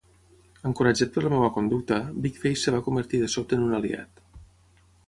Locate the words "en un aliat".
3.61-4.27